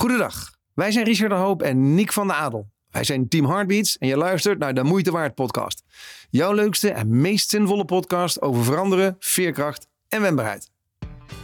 [0.00, 2.70] Goedendag, wij zijn Richard de Hoop en Nick van de Adel.
[2.90, 5.82] Wij zijn Team Heartbeats en je luistert naar de Moeite Waard podcast.
[6.30, 10.70] Jouw leukste en meest zinvolle podcast over veranderen, veerkracht en wendbaarheid.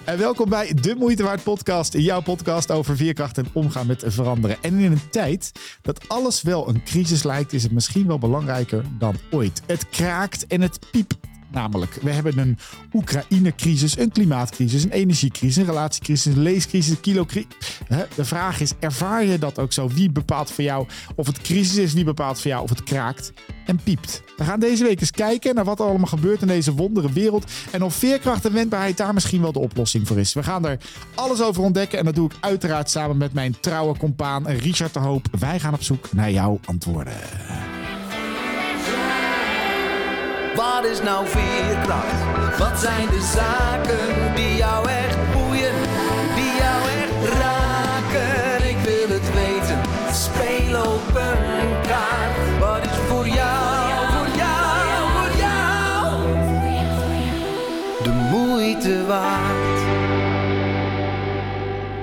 [0.04, 4.56] En welkom bij de Moeite Waard podcast, jouw podcast over veerkracht en omgaan met veranderen.
[4.62, 5.52] En in een tijd
[5.82, 9.62] dat alles wel een crisis lijkt, is het misschien wel belangrijker dan ooit.
[9.66, 11.16] Het kraakt en het piept
[11.54, 12.58] Namelijk, we hebben een
[12.92, 17.48] Oekraïne-crisis, een klimaatcrisis, een energiecrisis, een relatiecrisis, een leescrisis, een kilocrisis.
[18.14, 19.88] De vraag is, ervaar je dat ook zo?
[19.88, 21.92] Wie bepaalt voor jou of het crisis is?
[21.92, 23.32] Wie bepaalt voor jou of het kraakt
[23.66, 24.22] en piept?
[24.36, 27.50] We gaan deze week eens kijken naar wat er allemaal gebeurt in deze wondere wereld.
[27.70, 30.32] En of veerkracht en wendbaarheid daar misschien wel de oplossing voor is.
[30.32, 30.78] We gaan er
[31.14, 31.98] alles over ontdekken.
[31.98, 35.26] En dat doe ik uiteraard samen met mijn trouwe compaan Richard de Hoop.
[35.38, 37.14] Wij gaan op zoek naar jouw antwoorden.
[40.54, 42.58] Wat is nou veerkracht?
[42.58, 45.74] Wat zijn de zaken die jou echt boeien,
[46.34, 48.68] die jou echt raken?
[48.68, 49.78] Ik wil het weten,
[50.12, 52.58] speel op een kaart.
[52.60, 56.22] Wat is voor jou, voor jou, voor jou?
[58.02, 59.82] De moeite waard.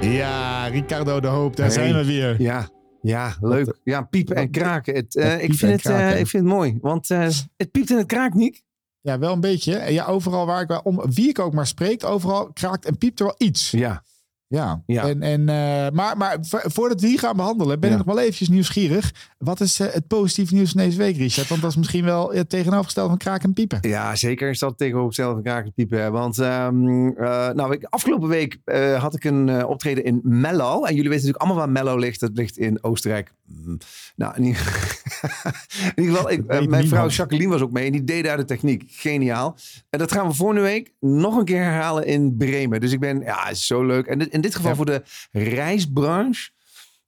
[0.02, 2.42] Ja, Ricardo de Hoop, daar zijn we weer.
[2.42, 2.68] Ja,
[3.02, 3.80] ja, leuk.
[3.84, 4.96] Ja, piepen en kraken.
[4.96, 7.28] Het, uh, ik, vind het, uh, ik vind het mooi, want uh,
[7.58, 8.64] het piept en het kraakt niet.
[9.02, 9.92] Ja, wel een beetje.
[9.92, 13.26] Ja, overal waar ik om wie ik ook maar spreek, overal kraakt en piept er
[13.26, 13.72] wel iets.
[13.72, 14.04] Ja.
[14.52, 15.08] Ja, ja.
[15.08, 18.50] En, en, uh, maar, maar voordat we die gaan behandelen, ben ik nog wel eventjes
[18.50, 19.14] nieuwsgierig.
[19.38, 21.48] Wat is uh, het positieve nieuws van deze week, Richard?
[21.48, 23.78] Want dat is misschien wel het tegenovergestelde van kraken en piepen.
[23.82, 26.12] Ja, zeker is dat tegenovergestelde van kraken en piepen.
[26.12, 28.58] Want um, uh, nou, ik, afgelopen week
[28.98, 30.84] had ik een optreden in Mello.
[30.84, 32.20] En jullie weten natuurlijk allemaal waar Mello ligt.
[32.20, 33.34] Dat ligt in Oostenrijk.
[33.46, 33.78] Mm.
[34.16, 34.98] Nou, in ieder,
[35.96, 37.86] in ieder geval, ik, mijn vrouw Jacqueline was ook mee.
[37.86, 38.84] En die deed daar de techniek.
[38.88, 39.56] Geniaal.
[39.90, 42.80] En dat gaan we volgende week nog een keer herhalen in Bremen.
[42.80, 44.06] Dus ik ben, ja, is zo leuk.
[44.06, 44.76] En in dit geval ja.
[44.76, 46.50] voor de reisbranche.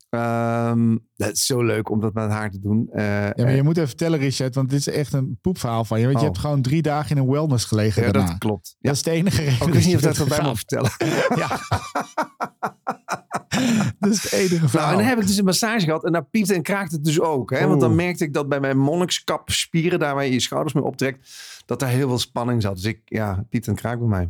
[0.10, 2.90] Um, dat is zo leuk om dat met haar te doen.
[2.94, 6.00] Uh, ja, maar je moet even vertellen, Richard, want dit is echt een poepverhaal van
[6.00, 6.06] je.
[6.06, 6.22] Want oh.
[6.22, 8.04] je hebt gewoon drie dagen in een wellness gelegen.
[8.04, 8.30] Ja, daarna.
[8.30, 8.76] dat klopt.
[8.80, 8.90] Ja.
[8.90, 9.62] Dat is de enige reden.
[9.62, 10.92] Oh, ik weet niet of dat wat bij moet vertellen.
[11.42, 11.48] ja.
[14.00, 14.88] dat is het enige verhaal.
[14.88, 17.04] Nou, en dan heb ik dus een massage gehad en daar piept en kraakt het
[17.04, 17.52] dus ook.
[17.52, 17.68] Hè?
[17.68, 20.84] Want dan merkte ik dat bij mijn monnikskap spieren, daar waar je je schouders mee
[20.84, 21.30] optrekt,
[21.66, 22.76] dat daar heel veel spanning zat.
[22.76, 24.30] Dus ik, ja, piept en kraakt bij mij.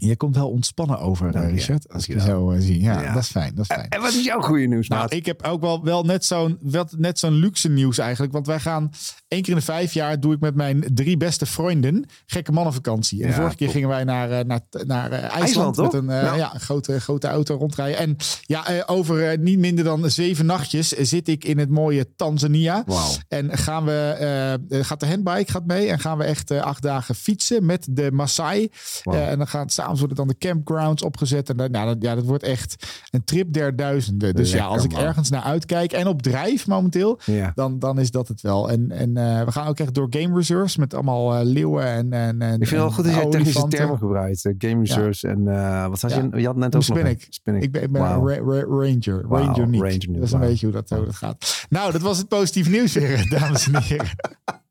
[0.00, 1.92] Je komt wel ontspannen over, Dank Richard.
[1.92, 2.80] Als ik je zo uh, zie.
[2.80, 3.54] Ja, ja, dat is fijn.
[3.54, 3.88] Dat is fijn.
[3.88, 4.88] En wat is jouw goede nieuws?
[4.88, 6.58] Nou, ik heb ook wel, wel net zo'n
[6.96, 8.32] net zo'n luxe nieuws eigenlijk.
[8.32, 8.90] Want wij gaan
[9.30, 13.24] één keer in de vijf jaar doe ik met mijn drie beste vrienden gekke mannenvakantie.
[13.24, 16.34] En vorige keer gingen wij naar, uh, naar, naar uh, IJsland, IJsland met een, ja.
[16.34, 16.54] ja.
[16.54, 17.98] een grote, grote auto rondrijden.
[17.98, 22.82] En ja, over niet minder dan zeven nachtjes zit ik in het mooie Tanzania.
[22.86, 23.16] Wow.
[23.28, 27.66] En gaan we, gaat de handbike gaat mee en gaan we echt acht dagen fietsen
[27.66, 28.68] met de Maasai.
[29.02, 29.14] Wow.
[29.14, 31.48] en dan gaan samen worden dan de campgrounds opgezet.
[31.48, 34.34] En dan, nou, dat, ja, dat wordt echt een trip der duizenden.
[34.34, 35.00] Dus Lekker, ja, als ik man.
[35.00, 37.52] ergens naar uitkijk en op drijf momenteel, ja.
[37.54, 38.70] dan, dan is dat het wel.
[38.70, 42.12] En, en uh, we gaan ook echt door game reserves met allemaal uh, leeuwen en,
[42.12, 44.44] en, en Ik vind het wel goed dat je technische termen gebruikt.
[44.44, 45.28] Uh, game reserves ja.
[45.28, 46.40] en uh, wat had je?
[46.40, 47.26] Je had net ook spin nog ik.
[47.28, 48.28] Spin ik ben, ik ben wow.
[48.28, 49.28] ra ra Ranger.
[49.28, 49.38] Wow.
[49.38, 49.80] Ranger niet.
[49.80, 50.12] Ranger.
[50.12, 51.66] Dat is een beetje hoe dat, hoe dat gaat.
[51.68, 54.08] Nou, dat was het positieve nieuws weer, dames en heren.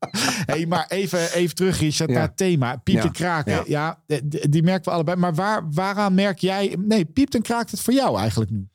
[0.46, 2.16] hey, maar even, even terug, Richard, Ja.
[2.16, 2.76] naar het thema.
[2.76, 3.04] Piept Ja.
[3.04, 3.52] en kraken.
[3.66, 3.98] Ja.
[4.06, 5.16] Ja, die, die merken we allebei.
[5.16, 6.76] Maar waar, waaraan merk jij...
[6.78, 8.68] Nee, piept en kraakt het voor jou eigenlijk nu?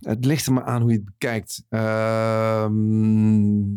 [0.00, 1.64] Het ligt er maar aan hoe je het bekijkt.
[1.68, 2.70] Ehm,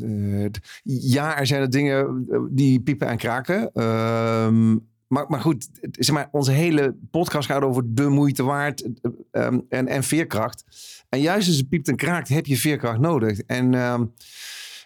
[0.03, 0.49] eh,
[0.83, 3.71] ja, er zijn er dingen eh, die piepen en kraken.
[3.73, 4.71] Ehm,
[5.07, 9.59] maar, maar goed, zeg maar, onze hele podcast gaat over de moeite waard eh, ehm,
[9.69, 10.65] en, en veerkracht.
[11.09, 13.39] En juist als het piept en kraakt, heb je veerkracht nodig.
[13.39, 13.73] En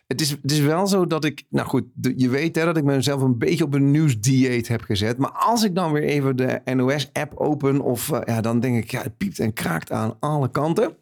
[0.07, 1.83] het, is, het is wel zo dat ik, nou goed,
[2.15, 5.17] je weet hè, dat ik mezelf een beetje op een nieuwsdieet heb gezet.
[5.17, 9.01] Maar als ik dan weer even de NOS-app open, of, ja, dan denk ik, ja,
[9.01, 10.96] het piept en kraakt aan alle kanten.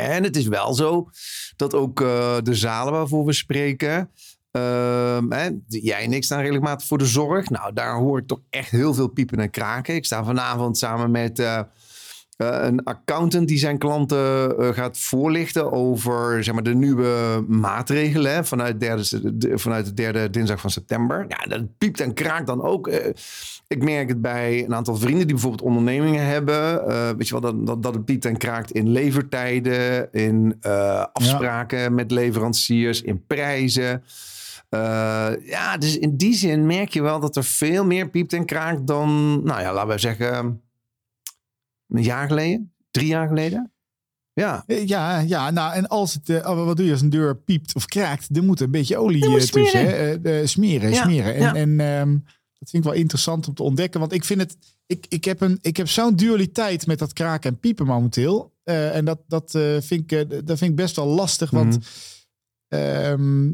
[0.00, 1.10] En het is wel zo
[1.56, 4.10] dat ook eh, de zalen waarvoor we spreken.
[5.28, 7.50] hè, jij en ik staan regelmatig voor de zorg.
[7.50, 9.94] Nou, daar hoor ik toch echt heel veel piepen en kraken.
[9.94, 11.38] Ik sta vanavond samen met
[12.36, 18.32] eh, een accountant die zijn klanten eh, gaat voorlichten over zeg maar, de nieuwe maatregelen
[18.34, 21.24] hè, vanuit, derde, de- vanuit de derde dinsdag van september.
[21.28, 22.88] Ja, dat piept en kraakt dan ook.
[22.88, 23.12] eh,
[23.68, 26.86] ik merk het bij een aantal vrienden die bijvoorbeeld ondernemingen hebben.
[27.16, 30.56] Weet je wel, dat, dat, dat het piept en kraakt in levertijden, in
[31.12, 34.02] afspraken met leveranciers, in prijzen.
[35.44, 38.86] Ja, dus in die zin merk je wel dat er veel meer piept en kraakt
[38.86, 40.60] dan, nou ja, laten we zeggen,
[41.88, 43.70] een jaar geleden, drie jaar geleden.
[44.32, 47.10] Ja, Eh, Ja, ja, nou en als het, eh, oh, wat doe je als een
[47.10, 48.36] deur piept of kraakt?
[48.36, 49.66] Er moet een beetje olie eh, tussen.
[49.66, 50.48] smeren.
[50.48, 51.34] smeren, Ja, smeren.
[51.34, 51.54] En, ja.
[51.54, 52.12] en ehm,
[52.58, 54.00] dat vind ik wel interessant om te ontdekken.
[54.00, 54.56] Want ik vind het,
[54.86, 58.54] ik, ik heb, een, ik heb zo'n dualiteit met dat kraken en piepen momenteel.
[58.64, 59.50] En dat, dat,
[59.80, 61.50] vind ik, dat vind ik best wel lastig.
[61.50, 61.78] Want
[62.68, 63.52] ehm,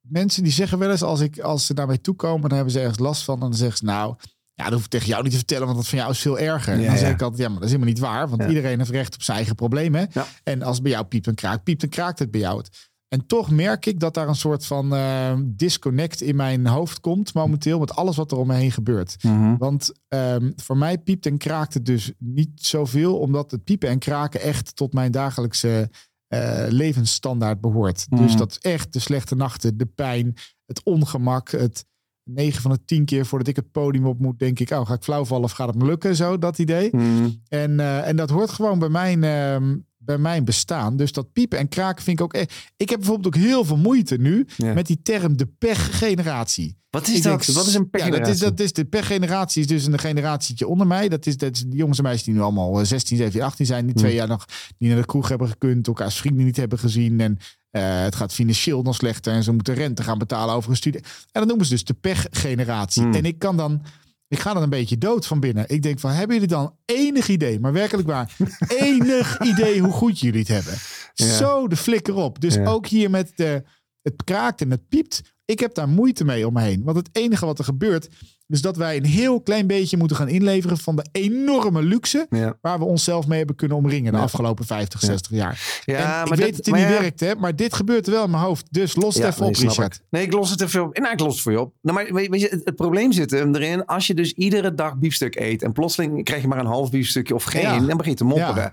[0.00, 2.72] mensen die zeggen wel eens, als, ik, als ze naar mij toe komen, dan hebben
[2.72, 3.34] ze ergens last van.
[3.34, 4.14] En dan zeggen ze, nou,
[4.56, 6.38] ja, dat hoef ik tegen jou niet te vertellen, want dat van jou is veel
[6.38, 6.80] erger.
[6.80, 8.28] Ja, dan zeg ik altijd, ja, maar dat is helemaal niet waar.
[8.28, 10.08] Want iedereen heeft recht op zijn eigen problemen.
[10.42, 12.58] En als het bij jou piept en kraakt, piept en kraakt het bij jou.
[12.58, 12.88] het.
[13.08, 17.34] En toch merk ik dat daar een soort van eh, disconnect in mijn hoofd komt
[17.34, 19.22] momenteel met alles wat er om me heen gebeurt.
[19.22, 19.56] Mhm.
[19.56, 23.98] Want ehm, voor mij piept en kraakt het dus niet zoveel, omdat het piepen en
[23.98, 25.90] kraken echt tot mijn dagelijkse
[26.26, 28.06] eh, levensstandaard behoort.
[28.08, 28.22] Mhm.
[28.22, 31.84] Dus dat is echt de slechte nachten, de pijn, het ongemak, het
[32.26, 34.94] 9 van de 10 keer voordat ik het podium op moet, denk ik, oh, ga
[34.94, 36.16] ik flauw vallen of gaat het me lukken?
[36.16, 36.88] Zo, dat idee.
[36.92, 37.28] Mhm.
[37.48, 39.76] En, eh, en dat hoort gewoon bij mijn, ehm,
[40.06, 40.96] bij mijn bestaan.
[40.96, 42.52] Dus dat piepen en kraken vind ik ook echt.
[42.76, 44.72] Ik heb bijvoorbeeld ook heel veel moeite nu Ja.
[44.72, 46.76] met die term de pechgeneratie.
[46.90, 47.44] Wat is Ik dat?
[47.44, 50.66] denk, Wat is een Ja, dat, is, dat is de pechgeneratie is dus een generatietje
[50.66, 51.08] onder mij.
[51.08, 53.86] Dat is, dat is jongens en meisjes die nu allemaal eh, 16, 17, 18 zijn.
[53.86, 54.44] Die twee jaar nog
[54.78, 55.86] die naar de kroeg hebben gekund.
[55.86, 57.20] Elkaars vrienden niet hebben gezien.
[57.20, 57.38] En
[57.70, 59.32] eh, het gaat financieel nog slechter.
[59.32, 61.00] En ze moeten rente gaan betalen over een studie.
[61.00, 63.02] En dat noemen ze dus de pechgeneratie.
[63.02, 63.14] Hmm.
[63.14, 63.82] En ik kan dan...
[64.28, 65.64] Ik ga dan een beetje dood van binnen.
[65.68, 68.36] Ik denk van, hebben jullie dan enig idee, maar werkelijk waar,
[68.68, 70.74] enig idee hoe goed jullie het hebben?
[71.14, 71.26] Ja.
[71.36, 72.40] Zo de flikker op.
[72.40, 72.66] Dus Ja.
[72.66, 73.62] ook hier met de,
[74.02, 75.22] het kraakt en het piept.
[75.44, 76.82] Ik heb daar moeite mee om me heen.
[76.84, 78.08] Want het enige wat er gebeurt,
[78.48, 82.56] is dat wij een heel klein beetje moeten gaan inleveren van de enorme luxe Ja.
[82.60, 84.24] waar we onszelf mee hebben kunnen omringen de Ja.
[84.24, 85.80] afgelopen 50, 60 jaar.
[85.84, 87.34] Ja, en ik maar weet dat- dat het maar niet werkt, hè?
[87.34, 88.66] maar dit gebeurt er wel in mijn hoofd.
[88.70, 89.94] Dus los het even nee, op, Richard.
[89.94, 90.00] ik.
[90.10, 90.98] Nee, ik los het even op.
[90.98, 91.72] Nou, ik los het voor je op.
[91.82, 93.84] Nou, maar weet, je, het, het probleem zit hem erin.
[93.86, 97.34] Als je dus iedere dag biefstuk eet en plotseling krijg je maar een half biefstukje
[97.34, 97.78] of geen, Ja.
[97.80, 98.72] dan begin je te mopperen.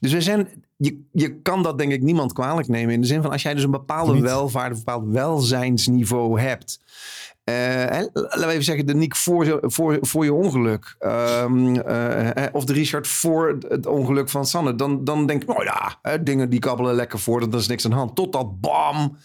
[0.00, 2.94] Dus we zijn, je, je kan dat denk ik niemand kwalijk nemen.
[2.94, 4.22] In de zin van als jij dus een bepaalde Niet.
[4.22, 6.80] welvaart, een bepaald welzijnsniveau hebt.
[7.46, 7.54] Eh,
[8.12, 10.96] laten we even zeggen, de Nick voor, voor, voor je ongeluk.
[10.98, 14.74] Ehm, eh, eh, of de Richard voor het ongeluk van Sanne.
[14.74, 17.50] Dan, dan denk ik, nou ja, dingen die kabbelen lekker voor.
[17.50, 18.14] Dat is niks aan de hand.
[18.14, 19.16] Totdat bam,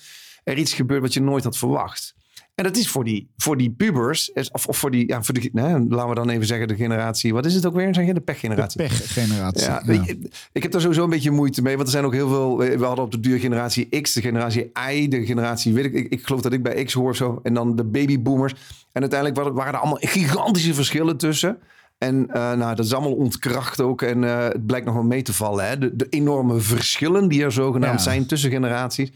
[0.43, 2.15] er iets gebeurt wat je nooit had verwacht.
[2.55, 5.49] En dat is voor die, voor die pubers, of, of voor die, ja, voor die,
[5.53, 7.33] laten we dan even zeggen de generatie.
[7.33, 7.93] Wat is het ook weer?
[7.93, 8.81] Zeg je de De pechgeneratie?
[8.81, 9.63] pechgeneratie.
[9.63, 11.73] Ja, je, ik heb daar sowieso een beetje moeite mee.
[11.75, 12.57] Want er zijn ook heel veel.
[12.57, 15.73] We hadden op de duur generatie X, de generatie Y, de generatie.
[15.73, 17.39] Weet ik, ik, ik geloof dat ik bij X hoor zo.
[17.43, 18.53] En dan de babyboomers.
[18.91, 21.57] En uiteindelijk waren, er allemaal gigantische verschillen tussen.
[21.97, 24.01] En eh, nou, dat is allemaal ontkracht ook.
[24.01, 25.67] En eh, het blijkt nog wel mee te vallen.
[25.67, 25.77] Hè?
[25.77, 28.03] De, de enorme verschillen die er zogenaamd Ja.
[28.11, 29.11] zijn tussen generaties.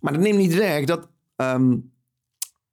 [0.00, 1.08] Maar dat neemt niet weg dat.
[1.36, 1.74] ehm,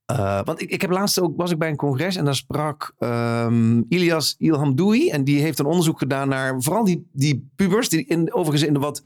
[0.05, 2.93] eh, want ik, ik heb laatst ook was ik bij een congres en daar sprak
[2.99, 5.09] ehm, Ilias Ilhamdoui.
[5.09, 8.73] En die heeft een onderzoek gedaan naar vooral die, die pubers, die in, overigens in
[8.73, 9.03] de wat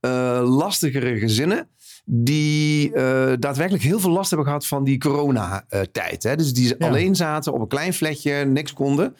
[0.00, 1.68] eh, lastigere gezinnen.
[2.04, 6.22] Die eh, daadwerkelijk heel veel last hebben gehad van die coronatijd.
[6.22, 6.86] hè Dus die Ja.
[6.88, 9.16] alleen zaten op een klein flatje, niks konden.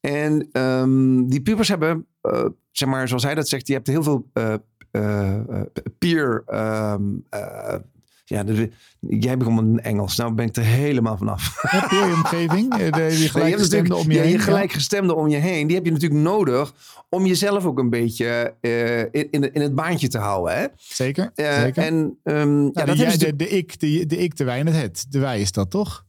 [0.00, 2.06] En ehm, die pubers hebben,
[2.72, 4.26] zeg maar, zoals hij dat zegt, die hebt heel veel
[5.98, 6.42] peer.
[6.46, 6.94] eh,
[8.32, 8.70] ja, de,
[9.00, 10.16] jij begon met Engels.
[10.16, 11.54] Nou ben ik er helemaal vanaf.
[11.60, 14.30] Heb je je omgeving, eh, de, die je hebt gelijkgestemden om je ja, heen?
[14.30, 15.66] je gelijkgestemden om je heen.
[15.66, 16.74] Die heb je natuurlijk nodig
[17.08, 20.56] om jezelf ook een beetje eh, in, in, het baantje te houden.
[20.58, 20.66] Hè?
[20.76, 21.82] Zeker, Eh, zeker.
[21.82, 24.44] En ehm, Ja, ja, de, dat jij- ze de, de ik, de, de ik, de
[24.44, 25.06] wij en het het.
[25.08, 26.04] De wij is dat toch?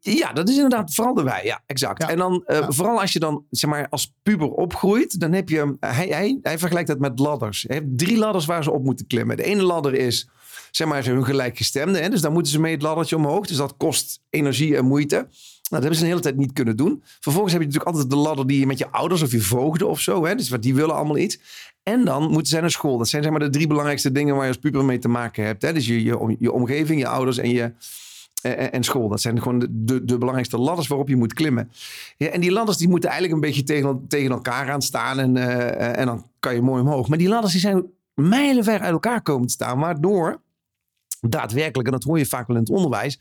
[0.00, 1.44] Ja, dat is inderdaad vooral de wij.
[1.44, 2.02] Ja, exact.
[2.02, 2.08] Ja.
[2.10, 2.70] En dan Ja.
[2.70, 6.58] vooral als je dan zeg maar als puber opgroeit, dan heb je hij, hij, hij
[6.58, 7.64] vergelijkt het met ladders.
[7.68, 9.36] Hij heeft drie ladders waar ze op moeten klimmen.
[9.36, 10.28] De ene ladder is
[10.70, 12.08] zeg maar hun gelijkgestemde, hè?
[12.08, 13.46] dus dan moeten ze mee het laddertje omhoog.
[13.46, 15.16] Dus dat kost energie en moeite.
[15.16, 17.02] Nou, dat hebben ze een hele tijd niet kunnen doen.
[17.20, 19.88] Vervolgens heb je natuurlijk altijd de ladder die je met je ouders of je voogden
[19.88, 20.24] of zo.
[20.24, 20.34] Hè?
[20.34, 21.38] Dus wat die willen allemaal iets.
[21.82, 22.98] En dan moeten ze naar school.
[22.98, 25.44] Dat zijn zeg maar de drie belangrijkste dingen waar je als puber mee te maken
[25.44, 25.62] hebt.
[25.62, 25.72] Hè?
[25.72, 27.72] Dus je, je, je omgeving, je ouders en je,
[28.42, 29.08] en, school.
[29.08, 31.70] Dat zijn gewoon de, de, de belangrijkste ladders waarop je moet klimmen.
[32.16, 35.18] Ja, en die ladders die moeten eigenlijk een beetje tegen, tegen elkaar aan staan.
[35.18, 37.08] En, eh, en dan kan je mooi omhoog.
[37.08, 37.84] Maar die ladders die zijn
[38.14, 39.78] mijlenver uit elkaar komen te staan.
[39.78, 40.40] Waardoor
[41.20, 43.18] daadwerkelijk, en dat hoor je vaak wel in het onderwijs,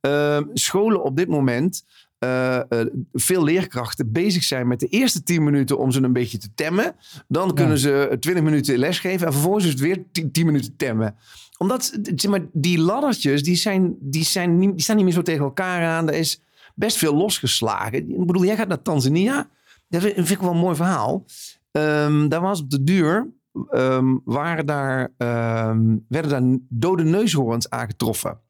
[0.00, 1.84] eh, scholen op dit moment.
[2.18, 6.38] eh, eh, veel leerkrachten bezig zijn met de eerste 10 minuten om ze een beetje
[6.38, 6.96] te temmen.
[7.28, 11.16] Dan kunnen ze 20 minuten lesgeven en vervolgens is het weer 10, 10 minuten temmen
[11.58, 15.22] omdat zeg maar, die laddertjes, die, zijn, die, zijn niet, die staan niet meer zo
[15.22, 16.08] tegen elkaar aan.
[16.08, 16.40] Er is
[16.74, 18.10] best veel losgeslagen.
[18.10, 19.48] Ik bedoel, jij gaat naar Tanzania.
[19.88, 21.24] Dat vind ik wel een mooi verhaal.
[21.70, 23.28] Ehm, daar was op de duur,
[23.70, 28.40] ehm, waren daar, ehm, werden daar dode neushoorns aangetroffen.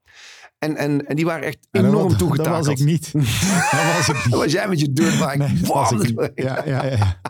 [0.59, 2.65] En, en, en die waren echt enorm toegetakeld.
[2.65, 3.13] Dat was ik niet.
[3.13, 4.31] dat was ik niet.
[4.31, 5.37] Dat was jij met je dirtbike.
[5.37, 6.31] Nee, was ik.
[6.35, 7.21] Ja, ja, ja.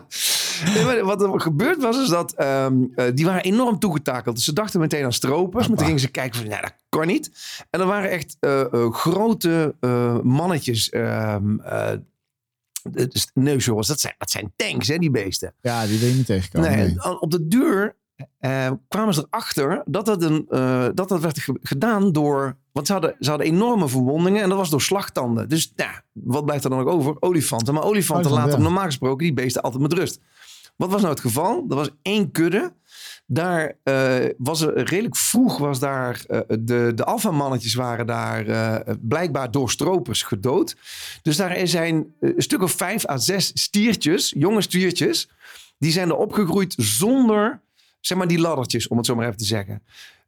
[0.73, 4.35] Nee, wat er gebeurd was, is dat ehm, eh, die waren enorm toegetakeld.
[4.35, 5.67] Dus ze dachten meteen aan stropers.
[5.67, 7.31] Maar toen gingen ze kijken van, nou, dat kan niet.
[7.69, 9.75] En er waren echt eh, eh, grote
[10.23, 10.89] mannetjes.
[12.91, 15.53] Dus neushoorns, dat zijn, dat zijn tanks, hè, die beesten.
[15.61, 16.71] Ja, die wil je niet tegenkomen.
[16.77, 17.95] Nee, Op de duur
[18.39, 22.57] eh, kwamen ze erachter dat dat, een, eh, dat dat werd ge- gedaan door...
[22.71, 25.49] Want ze hadden, ze hadden enorme verwondingen en dat was door slagtanden.
[25.49, 27.15] Dus ja, wat blijft er dan nog over?
[27.19, 27.73] Olifanten.
[27.73, 28.69] Maar olifanten Olifant, laten ja.
[28.69, 30.19] normaal gesproken die beesten altijd met rust.
[30.75, 31.65] Wat was nou het geval?
[31.69, 32.73] Er was één kudde.
[33.29, 38.95] Daar eh, was er redelijk vroeg was daar eh, de, de alfamannetjes waren daar eh,
[39.01, 40.75] blijkbaar door stropers gedood.
[41.21, 45.29] Dus daar zijn een stuk of vijf à zes stiertjes, jonge stiertjes,
[45.77, 47.61] die zijn er opgegroeid zonder,
[47.99, 49.83] zeg maar, die laddertjes, om het zo maar even te zeggen.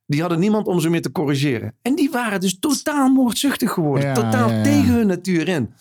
[0.06, 1.76] Die hadden niemand om ze meer te corrigeren.
[1.82, 4.08] En die waren dus totaal moordzuchtig geworden.
[4.08, 4.64] Ja, totaal ja, ja.
[4.64, 5.74] tegen hun natuur in.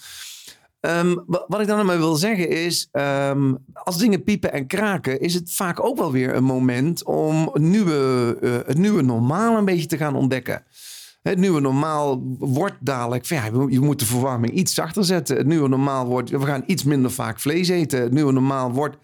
[0.81, 5.21] Ehm, wa- wat ik dan maar wil zeggen is, ehm, als dingen piepen en kraken,
[5.21, 9.57] is het vaak ook wel weer een moment om een nieuwe, eh, het nieuwe normaal
[9.57, 10.63] een beetje te gaan ontdekken.
[11.23, 15.37] Het nieuwe normaal wordt dadelijk, ja, je moet de verwarming iets zachter zetten.
[15.37, 18.01] Het nieuwe normaal wordt, we gaan iets minder vaak vlees eten.
[18.03, 18.97] Het nieuwe normaal wordt,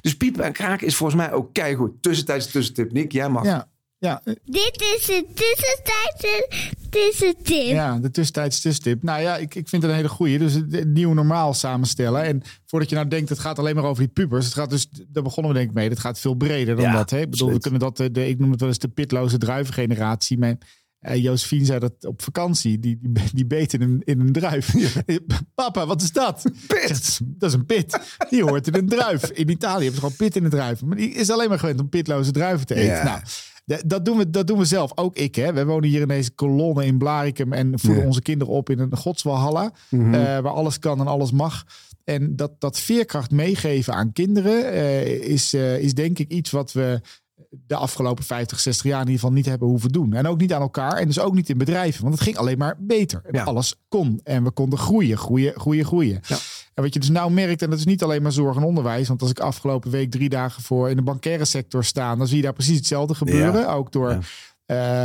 [0.00, 2.02] dus piepen en kraken is volgens mij ook keigoed.
[2.02, 3.44] Tussentijds tussentip, Nick, jij mag.
[3.44, 3.68] Ja,
[4.00, 6.48] ja, eh, Dit is de tussentijdse
[6.90, 7.66] tussentip.
[7.66, 9.02] ja, de tussentijds tussenstip.
[9.02, 10.38] Nou ja, ik, ik vind het een hele goeie.
[10.38, 12.22] Dus het, het nieuw normaal samenstellen.
[12.22, 14.44] En voordat je nou denkt, het gaat alleen maar over die pubers.
[14.44, 15.88] Het gaat dus, daar begonnen we denk ik mee.
[15.88, 17.10] Het gaat veel breder dan Ja, dat.
[17.10, 17.20] Hè?
[17.20, 20.38] Ik bedoel, we kunnen dat, eh, de, ik noem het wel eens de pitloze druivengeneratie.
[20.38, 20.58] Mijn,
[21.14, 22.78] Josephine zei dat op vakantie.
[22.78, 24.74] Die, die, die beet in een, in een druif.
[25.54, 26.40] Papa, wat is dat?
[26.68, 28.00] Zeg, Dat is, dat is een pit.
[28.30, 29.30] Die hoort in een druif.
[29.30, 30.88] In Italië hebben ze gewoon pit in de druiven.
[30.88, 32.94] Maar die is alleen maar gewend om pitloze druiven te eten.
[32.94, 33.04] Ja.
[33.04, 33.20] Nou,
[33.86, 34.92] dat doen, we, dat doen we zelf.
[34.94, 35.34] Ook ik.
[35.34, 35.52] Hè.
[35.52, 37.52] We wonen hier in deze kolonne in Blarikum.
[37.52, 38.06] En voeden Ja.
[38.06, 39.72] Onze kinderen op in een godswalhalla.
[39.90, 41.64] eh, waar alles kan en alles mag.
[42.04, 46.72] En dat, dat veerkracht meegeven aan kinderen eh, is, eh, is denk ik iets wat
[46.72, 47.00] we
[47.66, 50.12] de afgelopen 50, 60 jaar in ieder geval niet hebben hoeven doen.
[50.12, 52.02] En ook niet aan elkaar en dus ook niet in bedrijven.
[52.02, 53.22] Want het ging alleen maar beter.
[53.30, 53.42] Ja.
[53.44, 56.20] Alles kon en we konden groeien, groeien, groeien, groeien.
[56.26, 56.36] Ja.
[56.80, 59.08] En wat je dus nou merkt, en dat is niet alleen maar zorg en onderwijs.
[59.08, 62.36] Want als ik afgelopen week drie dagen voor in de bankaire sector sta, dan zie
[62.36, 63.68] je daar precies hetzelfde gebeuren.
[63.68, 64.10] Ook door...
[64.10, 64.18] Ja.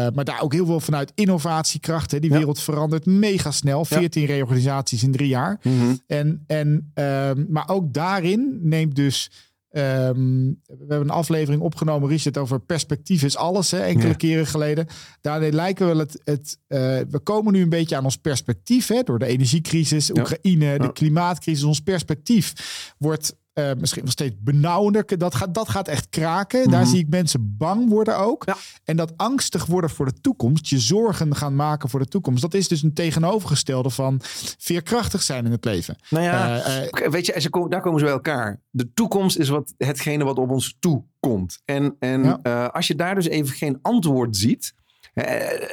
[0.06, 2.12] eh, maar daar ook heel veel vanuit innovatiekracht.
[2.12, 2.20] Hè.
[2.20, 2.38] Die Ja.
[2.38, 3.86] wereld verandert mega snel.
[3.86, 5.60] 14 reorganisaties in drie jaar.
[5.64, 5.96] Mhm.
[6.08, 9.32] En, en, ehm, maar ook daarin neemt dus.
[9.76, 14.14] Ehm, we hebben een aflevering opgenomen, Richard, over perspectief is alles, hè, enkele Ja.
[14.14, 14.88] keren geleden.
[15.22, 16.22] Daarin lijken we het.
[16.24, 16.80] het eh,
[17.10, 20.14] we komen nu een beetje aan ons perspectief, hè, door de energiecrisis, Ja.
[20.22, 21.64] Oekraïne, de klimaatcrisis.
[21.64, 22.54] Ons perspectief
[22.98, 25.18] wordt eh, misschien nog steeds benauwender.
[25.18, 26.70] Dat gaat, dat gaat echt kraken.
[26.70, 26.90] Daar Mhm.
[26.90, 28.44] zie ik mensen bang worden ook.
[28.46, 28.56] Ja.
[28.84, 32.54] En dat angstig worden voor de toekomst, je zorgen gaan maken voor de toekomst, dat
[32.54, 34.22] is dus een tegenovergestelde van
[34.58, 35.96] veerkrachtig zijn in het leven.
[36.10, 38.60] Nou ja, Eh, eh, Weet je, ze komen, daar komen ze bij elkaar.
[38.70, 41.62] De toekomst is wat, hetgene wat op ons toekomt.
[41.66, 42.66] En, en Ja.
[42.66, 44.74] als je daar dus even geen antwoord ziet.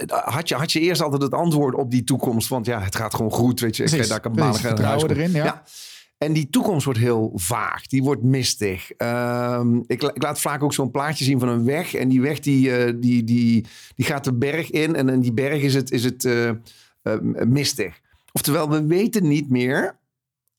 [0.08, 2.48] had, je, had je eerst altijd het antwoord op die toekomst.
[2.48, 3.60] Want ja, het gaat gewoon goed.
[3.60, 5.62] Weet je, ik daar kan huis Vertrouwen erin, ja.
[6.22, 7.86] En die toekomst wordt heel vaag.
[7.86, 8.92] Die wordt mistig.
[8.92, 11.94] Ehm, ik, ik laat vaak ook zo'n plaatje zien van een weg.
[11.94, 14.94] En die weg die, eh, die, die, die gaat de berg in.
[14.96, 16.54] En in die berg is het, is het eh, eh,
[17.46, 18.00] mistig.
[18.32, 19.98] Oftewel, we weten niet meer.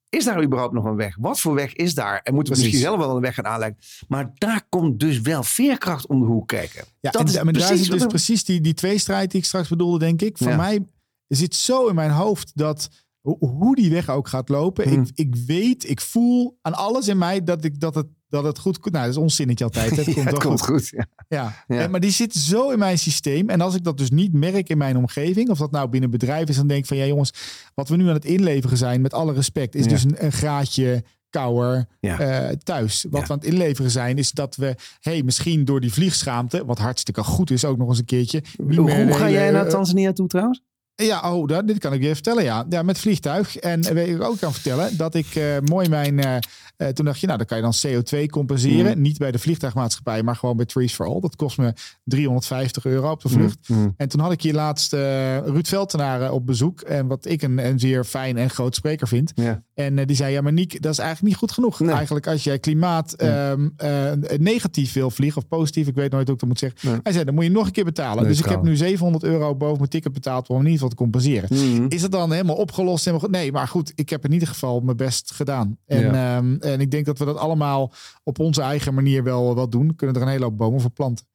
[0.09, 1.15] Is daar überhaupt nog een weg?
[1.19, 2.21] Wat voor weg is daar?
[2.23, 2.63] En moeten we Precies.
[2.63, 3.77] misschien zelf wel een weg gaan aanleggen.
[4.07, 6.85] Maar daar komt dus wel veerkracht om de hoek kijken.
[6.99, 9.45] ja, dat en, is maar daar precies zit dus precies die, die tweestrijd die ik
[9.45, 10.37] straks bedoelde, denk ik.
[10.37, 10.55] Voor Ja.
[10.55, 10.85] mij
[11.27, 12.89] zit zo in mijn hoofd dat
[13.39, 14.89] hoe die weg ook gaat lopen.
[14.89, 15.01] Hmm.
[15.01, 18.59] Ik, ik weet, ik voel aan alles in mij dat, ik, dat, het, dat het
[18.59, 18.93] goed komt.
[18.93, 19.95] Nou, dat is ons zinnetje altijd.
[19.95, 20.69] Het Ja, komt het wel komt goed.
[20.71, 20.89] goed.
[20.89, 21.05] Ja.
[21.27, 21.63] Ja.
[21.67, 21.81] Ja.
[21.81, 23.49] En, maar die zit zo in mijn systeem.
[23.49, 26.49] En als ik dat dus niet merk in mijn omgeving, of dat nou binnen bedrijf
[26.49, 27.33] is, dan denk ik van ja jongens,
[27.75, 29.89] wat we nu aan het inleveren zijn, met alle respect, is Ja.
[29.89, 32.19] dus een, een graadje kouder Ja.
[32.19, 33.05] eh, thuis.
[33.09, 33.27] Wat Ja.
[33.27, 37.23] we aan het inleveren zijn, is dat we, hey, misschien door die vliegschaamte, wat hartstikke
[37.23, 38.43] goed is ook nog eens een keertje.
[38.57, 40.61] Hoe, meer hoe ga jij naar eh, Tanzania toe trouwens?
[40.95, 42.43] Ja, oh, dat, dit kan ik je even vertellen.
[42.43, 43.57] Ja, ja met vliegtuig.
[43.57, 46.19] En weet ik ook kan vertellen dat ik eh, mooi mijn.
[46.19, 46.35] eh,
[46.77, 48.95] eh, toen dacht je, nou, dan kan je dan CO2 compenseren.
[48.97, 49.01] Mm.
[49.01, 51.19] Niet bij de vliegtuigmaatschappij, maar gewoon bij Trees for All.
[51.19, 51.73] Dat kost me
[52.03, 53.69] 350 euro op de vlucht.
[53.69, 53.93] Mm.
[53.97, 56.81] En toen had ik hier laatst Ruud Veltenaar op bezoek.
[56.81, 59.33] En wat ik een, een zeer fijn en groot spreker vind.
[59.73, 61.79] En die zei, ja, maar Niek, dat is eigenlijk niet goed genoeg.
[61.79, 61.95] Nee.
[61.95, 66.33] Eigenlijk als jij klimaat ehm, eh, negatief wil vliegen, of positief, ik weet nooit hoe
[66.33, 66.89] ik dat moet zeggen.
[66.89, 66.99] Nee.
[67.03, 68.23] Hij zei, dan moet je nog een keer betalen.
[68.23, 71.49] Dus ik heb nu 700 euro boven mijn ticket betaald om hem te compenseren.
[71.51, 71.85] Mm.
[71.89, 73.05] Is het dan helemaal opgelost?
[73.05, 73.35] Helemaal goed?
[73.37, 75.77] Nee, maar goed, ik heb in ieder geval mijn best gedaan.
[75.85, 79.69] En, ehm, en ik denk dat we dat allemaal op onze eigen manier wel, wel
[79.69, 79.95] doen.
[79.95, 81.25] Kunnen er een hele hoop bomen voor planten.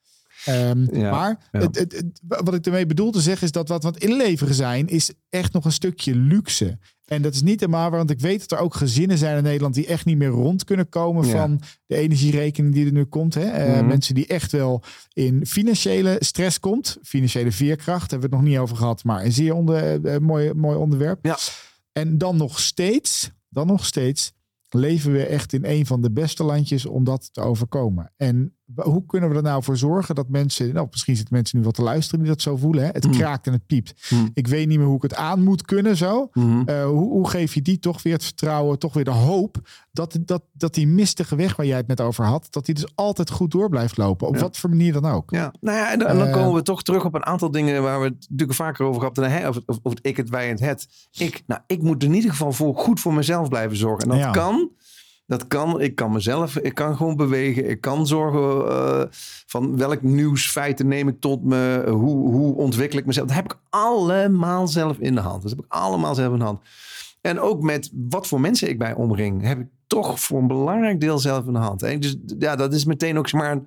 [0.44, 1.60] Ehm, Ja, maar ja.
[1.60, 4.02] Het, het, het- wat ik ermee bedoel te zeggen is dat wat we aan het
[4.02, 6.78] inleveren zijn, is echt nog een stukje luxe.
[7.08, 9.42] En dat is niet helemaal waar, want ik weet dat er ook gezinnen zijn in
[9.42, 11.32] Nederland die echt niet meer rond kunnen komen Ja.
[11.32, 13.34] van de energierekening die er nu komt.
[13.34, 13.40] Hè?
[13.44, 13.86] Eh, Mhm.
[13.86, 16.98] Mensen die echt wel in financiële stress komt.
[17.02, 20.52] Financiële veerkracht, hebben we het nog niet over gehad, maar een zeer onder, eh, mooi,
[20.54, 21.18] mooi onderwerp.
[21.24, 21.38] Ja.
[21.92, 24.32] En dan nog steeds, dan nog steeds
[24.70, 28.12] leven we echt in een van de beste landjes om dat te overkomen.
[28.16, 31.62] En hoe kunnen we er nou voor zorgen dat mensen, nou misschien zitten mensen nu
[31.62, 32.84] wel te luisteren die dat zo voelen.
[32.84, 32.90] Hè?
[32.92, 33.12] Het Mm.
[33.12, 34.10] kraakt en het piept.
[34.10, 34.30] Mm.
[34.34, 36.28] Ik weet niet meer hoe ik het aan moet kunnen zo.
[36.32, 36.62] Mhm.
[36.64, 39.56] Eh, hoe, hoe geef je die toch weer het vertrouwen, toch weer de hoop
[39.92, 42.86] dat, dat, dat die mistige weg waar jij het net over had, dat die dus
[42.94, 44.26] altijd goed door blijft lopen.
[44.28, 44.40] Op Ja.
[44.40, 45.30] wat voor manier dan ook.
[45.30, 47.98] Ja, nou ja, en dan, Eh, komen we toch terug op een aantal dingen waar
[48.00, 49.34] we het natuurlijk vaker over gehad hebben.
[49.38, 50.88] Hè, Of, of, of het ik, het wij en het het.
[51.10, 54.02] Ik, nou, ik moet in ieder geval voor, goed voor mezelf blijven zorgen.
[54.02, 54.30] En dat Ja.
[54.30, 54.70] kan.
[55.28, 55.80] Dat kan.
[55.80, 57.70] Ik kan mezelf, ik kan gewoon bewegen.
[57.70, 59.02] Ik kan zorgen eh,
[59.46, 61.84] van welk nieuwsfeiten neem ik tot me.
[61.88, 63.26] Hoe, hoe ontwikkel ik mezelf.
[63.26, 65.42] Dat heb ik allemaal zelf in de hand.
[65.42, 66.60] Dat heb ik allemaal zelf in de hand.
[67.20, 71.00] En ook met wat voor mensen ik bij omring, heb ik toch voor een belangrijk
[71.00, 71.82] deel zelf in de hand.
[71.82, 73.66] En dus ja, dat is meteen ook maar een,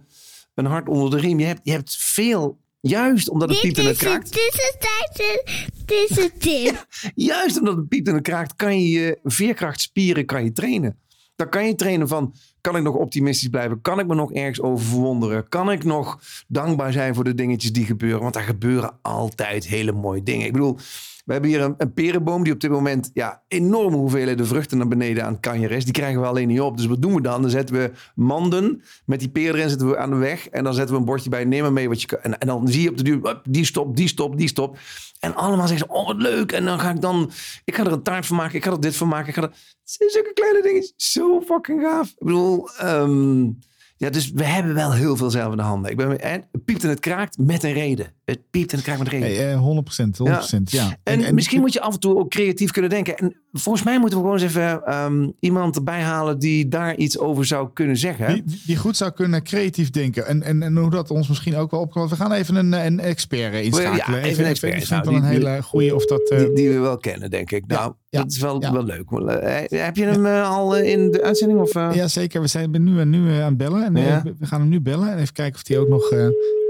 [0.56, 1.40] een hart onder de riem.
[1.40, 4.30] Je hebt, je hebt veel, juist omdat het Dit piept en het is kraakt.
[4.30, 5.44] het tussentijdse
[5.86, 6.86] tussentip.
[7.16, 10.98] Juist omdat het piept en het kraakt, kan je je veerkrachtspieren kan je trainen.
[11.42, 13.82] Dan kan je trainen van, kan ik nog optimistisch blijven?
[13.82, 15.50] Kan ik me nog ergens over verwonderen?
[15.50, 18.22] Kan ik nog dankbaar zijn voor de dingetjes die gebeuren?
[18.22, 20.46] Want er gebeuren altijd hele mooie dingen.
[20.46, 20.78] Ik bedoel,
[21.26, 24.88] we hebben hier een, een perenboom die op dit moment ja, enorme hoeveelheden vruchten naar
[24.88, 25.84] beneden aan het kanjeren is.
[25.84, 26.78] Die krijgen we alleen niet op.
[26.78, 27.42] Dus wat doen we dan?
[27.42, 30.50] Dan zetten we manden met die peren erin zetten we aan de weg.
[30.50, 32.20] En dan zetten we een bordje bij, neem maar mee wat je kan.
[32.22, 34.78] En, en dan zie je op de duur, die stop, die stop, die stop.
[35.20, 36.52] En allemaal zeggen ze, oh wat leuk.
[36.52, 37.32] En dan ga ik dan,
[37.66, 38.56] ik ga er een taart van maken.
[38.56, 39.28] Ik ga er dit van maken.
[39.28, 39.52] Ik ga er,
[39.84, 40.92] zulke kleine dingen.
[40.96, 42.08] Zo fucking gaaf.
[42.08, 43.62] Ik bedoel, well, um, ähm,
[44.02, 45.92] ja, dus we hebben wel heel veel zelf in de handen.
[45.92, 48.06] Ik ben, en het piept en het kraakt met een reden.
[48.26, 49.44] Het piept en het kraakt met een reden.
[49.44, 50.98] Hey, eh, 100%, 100%, ja.
[51.04, 53.18] En, misschien moet je af en toe ook creatief kunnen denken.
[53.18, 57.18] En volgens mij moeten we gewoon eens even ehm, iemand erbij halen die daar iets
[57.20, 58.34] over zou kunnen zeggen.
[58.34, 60.26] Die, die goed zou kunnen creatief denken.
[60.28, 62.10] En, en, en hoe dat ons misschien ook wel opkomt.
[62.10, 64.20] We gaan even een, een expert inschakelen.
[64.20, 64.90] Ja, even een expert.
[64.90, 66.30] Nou, wel een die- hele goede of dat...
[66.30, 67.68] eh, Die, die we wel kennen, denk ik.
[67.68, 69.12] Nou, ja, dat is wel, wel leuk.
[69.12, 71.60] Eh, heb je hem eh, al eh, in de uitzending?
[71.60, 71.90] Of, eh?
[71.94, 72.42] ja, zeker.
[72.42, 73.91] We zijn nu, en nu eh, aan het bellen.
[73.96, 74.24] En Ja.
[74.40, 75.12] we gaan hem nu bellen.
[75.12, 76.26] En even kijken of hij ook nog, eh,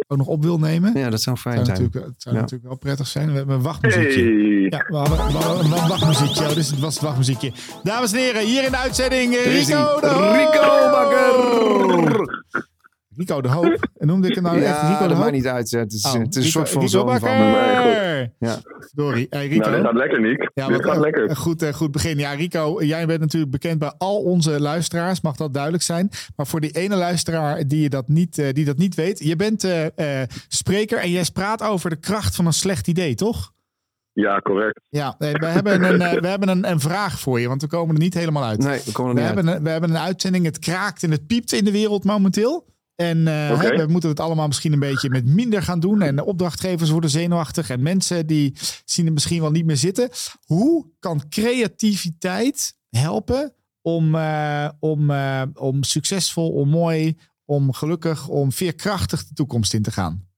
[0.08, 0.98] ook nog op wil nemen.
[0.98, 1.68] Ja, dat zou Het zou, fijn zijn.
[1.82, 2.42] natuurlijk, het zou Ja.
[2.42, 3.32] natuurlijk wel prettig zijn.
[3.32, 4.22] We hebben een wachtmuziekje.
[4.24, 4.68] Hey.
[4.70, 6.44] Ja, we hadden, we hadden een wachtmuziekje.
[6.48, 7.52] Oh, dus het was het wachtmuziekje.
[7.84, 10.32] Dames en heren, hier in de uitzending is Rico de.
[10.32, 12.70] Rico Bakker!
[13.16, 13.88] Rico de Hoop.
[13.98, 15.18] En noemde ik hem nou echt Rico de dat Hoop?
[15.18, 15.72] maakt niet uit.
[15.72, 17.38] Het is, Oh, het is een soort van zoon van Bakker.
[17.38, 18.30] me.
[18.40, 18.60] Ja.
[18.96, 19.28] Sorry.
[19.30, 19.62] Hey, Rico.
[19.70, 20.52] Nou, dit gaat lekker, Nick.
[20.54, 21.30] Ja, dit wat gaat een- lekker.
[21.30, 22.18] Een goed, eh, goed begin.
[22.18, 25.22] Ja, Rico, jij bent natuurlijk bekend bij al onze luisteraars.
[25.22, 26.10] Mag dat duidelijk zijn.
[26.36, 29.20] Maar voor die ene luisteraar die, je dat, niet, eh, die dat niet weet.
[29.24, 33.16] Je bent eh, eh, spreker en jij praat over de kracht van een slecht idee,
[33.16, 33.52] toch?
[34.14, 34.80] Ja, correct.
[34.90, 37.48] Ja, we hebben, een, eh, we hebben een, een vraag voor je.
[37.48, 38.60] Want we komen er niet helemaal uit.
[38.60, 39.46] Nee, we komen We er niet uit.
[39.46, 40.46] hebben, een, we hebben een uitzending.
[40.46, 42.70] Het kraakt en het piept in de wereld momenteel.
[43.02, 46.02] En eh, hè, we moeten het allemaal misschien een beetje met minder gaan doen.
[46.02, 47.70] En de opdrachtgevers worden zenuwachtig.
[47.70, 48.52] En mensen die
[48.86, 50.10] zien het misschien wel niet meer zitten.
[50.46, 58.52] Hoe kan creativiteit helpen om, eh, om, eh, om succesvol, om mooi, om gelukkig, om
[58.52, 60.30] veerkrachtig de toekomst in te gaan?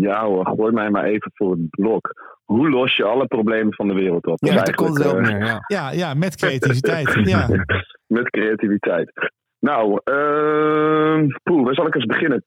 [0.00, 2.12] Ja hoor, gooi mij maar even voor het blok.
[2.44, 4.38] Hoe los je alle problemen van de wereld op?
[4.44, 5.20] Ja, komt het wel.
[5.20, 5.64] Ja.
[5.66, 7.20] Ja, ja met creativiteit.
[7.24, 7.48] Ja.
[8.16, 9.12] met creativiteit.
[9.62, 10.00] Nou,
[11.42, 12.44] poeh, waar zal ik eens beginnen?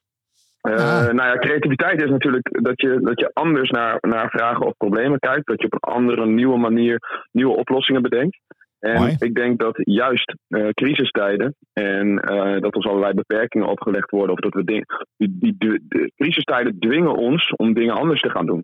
[0.60, 1.12] Ah.
[1.12, 5.18] Nou ja, creativiteit is natuurlijk dat je, dat je anders naar, naar vragen of problemen
[5.18, 5.46] kijkt.
[5.46, 6.98] Dat je op een andere, nieuwe manier
[7.32, 8.38] nieuwe oplossingen bedenkt.
[8.78, 9.16] En Mooi.
[9.18, 14.40] ik denk dat juist eh, crisistijden en eh, dat ons allerlei beperkingen opgelegd worden, of
[14.40, 14.86] dat we dingen.
[15.16, 18.62] Die, die, de, de crisistijden dwingen ons om dingen anders te gaan doen.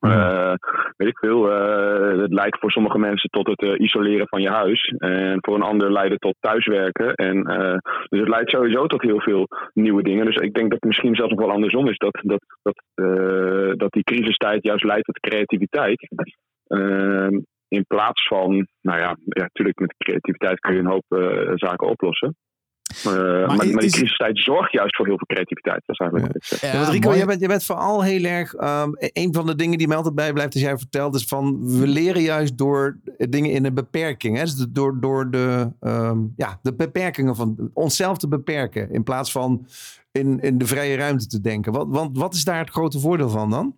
[0.00, 0.54] Eh,
[0.96, 1.50] weet ik veel.
[1.50, 4.94] eh, het leidt voor sommige mensen tot het eh, isoleren van je huis.
[4.98, 7.14] En voor een ander leidt het tot thuiswerken.
[7.14, 7.42] En,
[8.08, 10.24] dus het leidt sowieso tot heel veel nieuwe dingen.
[10.24, 11.96] Dus ik denk dat het misschien zelfs nog wel andersom is.
[11.96, 12.82] Dat, dat, dat,
[13.78, 16.08] dat die crisistijd juist leidt tot creativiteit.
[16.66, 21.04] Ehm, in plaats van, nou ja, ja, natuurlijk met creativiteit kun je een hoop
[21.54, 22.36] zaken oplossen.
[23.04, 25.82] Eh, maar, maar, is- die is- crisistijd zorgt juist voor heel veel creativiteit.
[25.86, 26.72] Dat is eigenlijk wat ik zeg.
[26.72, 28.54] Ja, want Rico, jij bent, jij bent vooral heel erg.
[28.54, 31.86] ehm, een van de dingen die mij altijd bijblijft, als jij vertelt, is van we
[31.86, 34.36] leren juist door dingen in een beperking.
[34.36, 34.42] Hè?
[34.42, 38.90] Dus door, door de, ehm, ja, de beperkingen van onszelf te beperken.
[38.90, 39.66] In plaats van
[40.12, 41.72] in, in de vrije ruimte te denken.
[41.72, 43.74] Wat, want wat is daar het grote voordeel van dan?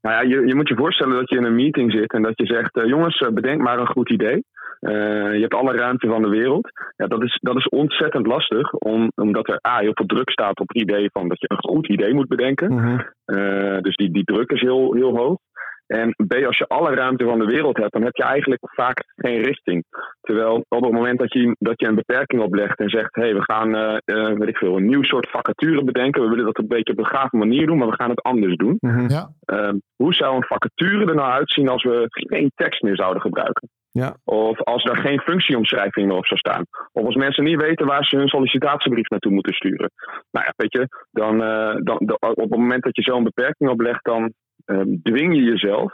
[0.00, 2.32] Nou ja, je, je moet je voorstellen dat je in een meeting zit en dat
[2.38, 4.44] je zegt: eh, jongens, eh, bedenk maar een goed idee.
[4.82, 6.70] Eh, je hebt alle ruimte van de wereld.
[6.96, 10.60] Ja, dat, is, dat is ontzettend lastig, om, omdat er A, heel veel druk staat
[10.60, 12.74] op het idee van dat je een goed idee moet bedenken.
[12.74, 12.98] Mhm.
[13.24, 15.38] Eh, dus die, die druk is heel, heel hoog.
[15.86, 19.04] En B, als je alle ruimte van de wereld hebt, dan heb je eigenlijk vaak
[19.16, 19.84] geen richting.
[20.20, 23.34] Terwijl op het moment dat je, dat je een beperking oplegt en zegt: hé, hey,
[23.34, 26.22] we gaan eh, eh, weet ik veel, een nieuw soort vacature bedenken.
[26.22, 28.56] We willen dat een beetje op een gave manier doen, maar we gaan het anders
[28.56, 28.76] doen.
[28.80, 29.08] Mhm.
[29.08, 29.28] Ja.
[29.44, 33.68] Ehm, hoe zou een vacature er nou uitzien als we geen tekst meer zouden gebruiken?
[33.92, 34.16] Ja.
[34.24, 36.64] Of als er geen functieomschrijving meer op zou staan.
[36.92, 39.90] Of als mensen niet weten waar ze hun sollicitatiebrief naartoe moeten sturen.
[40.30, 44.04] Nou ja, weet je, dan, eh, dan, op het moment dat je zo'n beperking oplegt,
[44.04, 44.32] dan
[44.64, 45.92] ehm, dwing je jezelf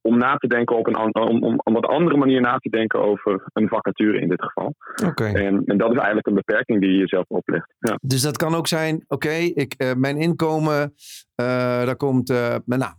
[0.00, 3.00] om na te denken op een, om, om, om wat andere manier na te denken
[3.00, 4.74] over een vacature in dit geval.
[5.06, 5.24] Oké.
[5.24, 7.74] En, en dat is eigenlijk een beperking die je jezelf oplegt.
[7.78, 7.98] Ja.
[8.00, 10.94] Dus dat kan ook zijn, oké, ik, eh, mijn inkomen,
[11.34, 12.28] eh, daar komt
[12.64, 12.92] nou,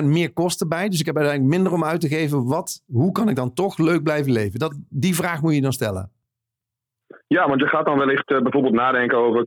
[0.00, 0.88] 20% meer kosten bij.
[0.88, 2.46] Dus ik heb uiteindelijk minder om uit te geven.
[2.46, 4.58] Wat, hoe kan ik dan toch leuk blijven leven?
[4.58, 6.10] Dat, die vraag moet je dan stellen.
[7.26, 9.46] ja, want je gaat dan wellicht eh, bijvoorbeeld nadenken over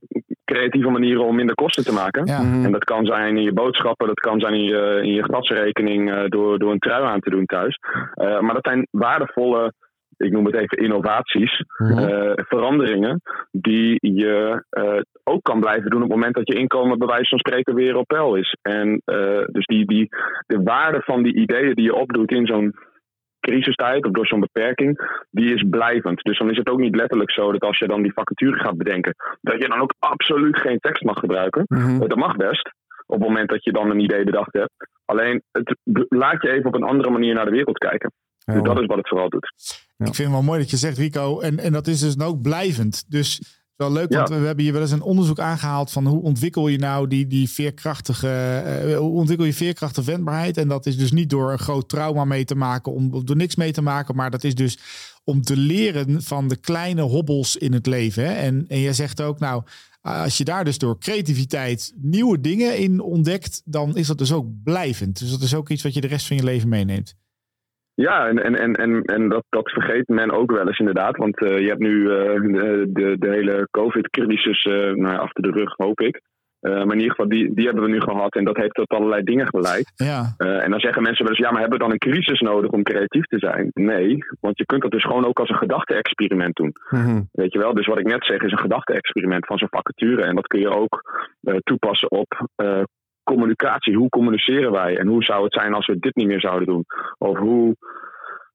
[0.52, 2.26] creatieve manieren om minder kosten te maken.
[2.26, 2.42] Ja.
[2.42, 2.66] Mhm.
[2.66, 6.12] En dat kan zijn in je boodschappen, dat kan zijn in je, in je gasrekening
[6.12, 7.80] eh, door, door een trui aan te doen thuis.
[8.14, 9.74] Eh, maar dat zijn waardevolle,
[10.22, 11.98] ik noem het even innovaties, Mhm.
[11.98, 16.98] eh, veranderingen, die je eh, ook kan blijven doen op het moment dat je inkomen
[17.00, 18.56] bij wijze van spreken weer op peil is.
[18.62, 20.08] En eh, dus die, die,
[20.48, 22.76] de waarde van die ideeën die je opdoet in zo'n
[23.40, 26.24] crisistijd of door zo'n beperking, die is blijvend.
[26.24, 28.78] Dus dan is het ook niet letterlijk zo dat als je dan die vacature gaat
[28.78, 31.64] bedenken, dat je dan ook absoluut geen tekst mag gebruiken.
[31.68, 32.00] Mhm.
[32.00, 32.72] Dat mag best.
[33.06, 34.72] Op het moment dat je dan een idee bedacht hebt.
[35.06, 35.76] Alleen, het
[36.10, 38.12] laat je even op een andere manier naar de wereld kijken.
[38.46, 39.54] Dus dat is wat het vooral doet.
[39.98, 40.06] Ja.
[40.06, 41.40] Ik vind het wel mooi dat je zegt, Rico.
[41.40, 43.04] En, en dat is dus ook blijvend.
[43.08, 43.42] Dus
[43.76, 44.40] wel leuk, want Ja.
[44.40, 47.50] we hebben hier wel eens een onderzoek aangehaald van hoe ontwikkel je nou die, die
[47.50, 48.28] veerkrachtige,
[48.66, 50.58] eh, hoe ontwikkel je veerkrachtige wendbaarheid.
[50.58, 53.56] En dat is dus niet door een groot trauma mee te maken, om, door niks
[53.56, 54.78] mee te maken, maar dat is dus
[55.24, 58.26] om te leren van de kleine hobbels in het leven.
[58.26, 58.34] Hè?
[58.34, 59.64] En, en jij zegt ook, nou,
[60.02, 64.48] als je daar dus door creativiteit nieuwe dingen in ontdekt, dan is dat dus ook
[64.64, 65.20] blijvend.
[65.20, 67.16] Dus dat is ook iets wat je de rest van je leven meeneemt.
[67.94, 71.18] Ja, en, en, en, en, en dat, dat vergeet men ook wel eens inderdaad.
[71.18, 75.44] Want eh, je hebt nu eh, de, de, de hele COVID-crisis eh, nou, ja, achter
[75.44, 76.22] de rug, hoop ik.
[76.60, 78.36] Eh, maar in ieder geval, die, die hebben we nu gehad.
[78.36, 79.92] En dat heeft tot allerlei dingen geleid.
[79.96, 82.72] Ja, en dan zeggen mensen wel eens, ja, maar hebben we dan een crisis nodig
[82.72, 83.70] om creatief te zijn?
[83.74, 86.74] Nee, want je kunt dat dus gewoon ook als een gedachte-experiment doen.
[86.90, 87.22] Mhm.
[87.32, 87.74] Weet je wel?
[87.74, 90.22] Dus wat ik net zeg is een gedachte-experiment van zo'n vacature.
[90.22, 91.02] En dat kun je ook
[91.64, 92.48] toepassen op
[93.34, 93.96] communicatie.
[93.98, 94.98] Hoe communiceren wij?
[94.98, 96.84] En hoe zou het zijn als we dit niet meer zouden doen?
[97.18, 97.76] Of hoe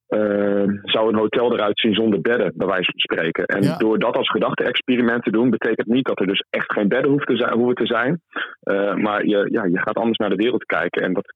[0.07, 3.45] eh, zou een hotel eruit zien zonder bedden, bij wijze van spreken?
[3.47, 3.77] En Ja.
[3.77, 7.27] door dat als gedachte-experiment te doen, betekent niet dat er dus echt geen bedden hoeven
[7.27, 7.53] te zijn.
[7.59, 8.21] Hoeven te zijn.
[8.61, 11.03] Eh, maar je, ja, je gaat anders naar de wereld kijken.
[11.03, 11.35] En dat,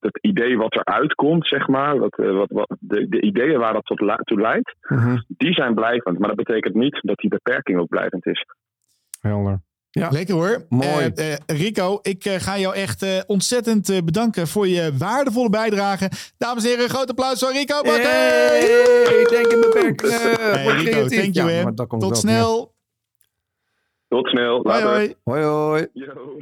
[0.00, 3.72] dat idee wat eruit komt, zeg maar, wat, eh, wat, wat, de, de ideeën waar
[3.72, 5.16] dat tot toe leidt, Mhm.
[5.28, 6.18] die zijn blijvend.
[6.18, 8.44] Maar dat betekent niet dat die beperking ook blijvend is.
[9.20, 9.58] Helder.
[9.90, 10.08] Ja.
[10.10, 10.66] Lekker hoor.
[10.68, 11.10] Mooi.
[11.14, 15.50] Eh, eh, Rico, ik eh, ga jou echt eh, ontzettend eh, bedanken voor je waardevolle
[15.50, 16.10] bijdrage.
[16.38, 18.02] Dames en heren, een groot applaus voor Rico Bakker.
[18.10, 19.64] Hey, denk in.
[20.10, 21.50] Hey, Word Rico, thank you.
[21.50, 22.74] Ja, Tot wel snel.
[24.08, 24.60] Tot snel.
[24.62, 24.88] Hoi, Later.
[24.88, 25.14] hoi.
[25.24, 25.86] Hoi, hoi.
[25.92, 26.36] Yo.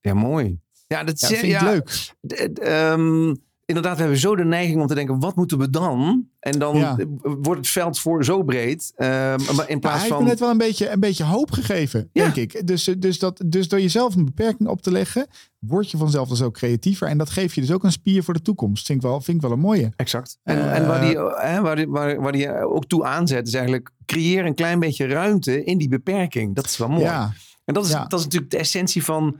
[0.00, 0.60] Ja, mooi.
[0.86, 2.10] Ja, dat Ja, vind ik leuk.
[2.58, 3.34] ehm,
[3.66, 6.26] inderdaad, we hebben zo de neiging om te denken, wat moeten we dan?
[6.40, 6.96] En dan Ja.
[6.98, 8.92] eh, wordt het veld voor zo breed.
[8.96, 10.24] ehm, maar in hij plaats heeft me van...
[10.24, 12.22] net wel een beetje, een beetje hoop gegeven, Ja.
[12.22, 12.66] denk ik.
[12.66, 15.26] Dus, eh, dus, dat, dus door jezelf een beperking op te leggen,
[15.58, 17.08] word je vanzelf dus ook creatiever.
[17.08, 18.86] En dat geeft je dus ook een spier voor de toekomst.
[18.86, 19.92] Vind ik wel, vind ik wel een mooie.
[19.96, 20.38] Exact.
[20.42, 23.54] En, Eh, en waar, die, hè, waar, die, waar, waar die ook toe aanzet, is
[23.54, 26.54] eigenlijk creëer een klein beetje ruimte in die beperking.
[26.54, 27.02] Dat is wel mooi.
[27.02, 27.32] Ja,
[27.64, 28.04] En dat is, Ja.
[28.06, 29.36] dat is natuurlijk de essentie van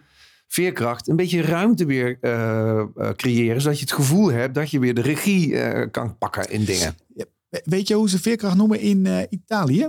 [0.48, 1.09] veerkracht.
[1.09, 4.94] Een beetje ruimte weer eh, eh, creëren, zodat je het gevoel hebt dat je weer
[4.94, 6.96] de regie eh, kan pakken in dingen.
[7.14, 7.28] We-
[7.64, 9.88] weet je hoe ze veerkracht noemen in Italië?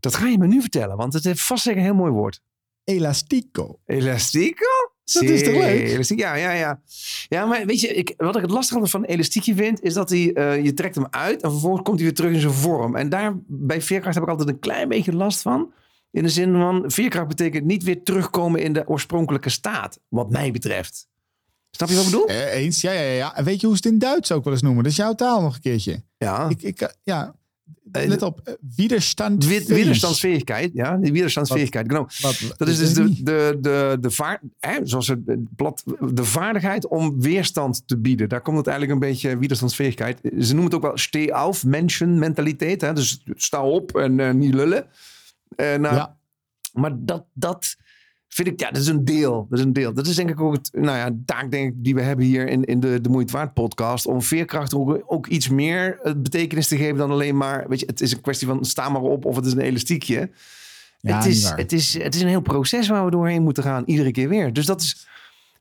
[0.00, 2.40] Dat ga je me nu vertellen, want het heeft vast zeker een heel mooi woord.
[2.84, 3.78] Elastico.
[3.86, 4.64] Elastico?
[5.12, 6.18] Dat is toch leuk?
[6.18, 6.80] Ja, ja, ja.
[7.28, 10.10] Ja, maar weet je, ik, wat ik het lastige van een elastiekje vind, is dat
[10.10, 12.96] hij, eh, je trekt hem uit en vervolgens komt hij weer terug in zijn vorm.
[12.96, 15.72] En daar bij veerkracht heb ik altijd een klein beetje last van.
[16.10, 20.50] In de zin van, veerkracht betekent niet weer terugkomen in de oorspronkelijke staat, wat mij
[20.50, 21.06] betreft.
[21.70, 22.26] Snap je wat ik bedoel?
[22.28, 23.36] Eh, eens, ja, ja, ja.
[23.36, 24.82] En weet je hoe ze het in Duits ook wel eens noemen?
[24.82, 26.02] Dat is jouw taal nog een keertje.
[26.18, 26.48] Ja.
[26.48, 27.34] Ik, ik, eh, ja,
[27.92, 28.40] Eh, let op.
[28.44, 29.44] eh, Widerstand.
[29.46, 31.86] Wi- Widerstandsfähigheid, ja, die widerstandsfähigheid.
[31.86, 32.06] Genau.
[32.56, 35.18] Dat is dus de, de, de, de, hè, zoals het
[35.56, 38.28] plat, de vaardigheid om weerstand te bieden.
[38.28, 40.20] Daar komt het eigenlijk een beetje weerstandsfähigheid.
[40.22, 42.80] Ze noemen het ook wel stay auf, mensen mentaliteit.
[42.80, 42.92] Hè?
[42.92, 44.86] Dus sta op en niet lullen.
[45.48, 46.16] Eh, nou, Ja.
[46.72, 47.76] Maar dat, dat
[48.28, 49.46] vind ik, ja, dat is een deel.
[49.48, 49.94] Dat is een deel.
[49.94, 52.48] Dat is denk ik ook het, nou ja, taak denk ik die we hebben hier
[52.48, 54.06] in, in de, de Moeite Waard podcast.
[54.06, 57.86] Om veerkracht ook, ook iets meer eh, betekenis te geven dan alleen maar, weet je,
[57.86, 60.30] het is een kwestie van sta maar op of het is een elastiekje.
[61.00, 63.82] Ja, het, is, het, is, het is een heel proces waar we doorheen moeten gaan,
[63.86, 64.52] iedere keer weer.
[64.52, 65.06] Dus dat is,